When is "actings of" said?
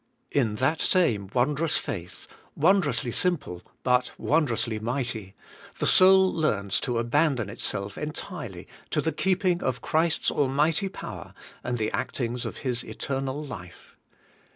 11.91-12.57